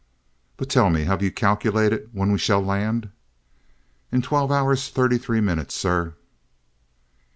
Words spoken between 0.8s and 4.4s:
me, have you calculated when we shall land?" "In